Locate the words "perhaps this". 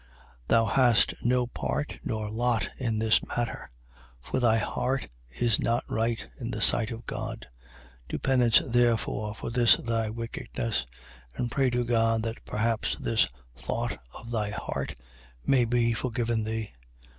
12.45-13.27